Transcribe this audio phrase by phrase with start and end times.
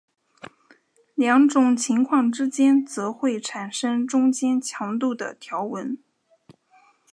[1.13, 5.95] 两种情况之间则会产生中间强度的条纹。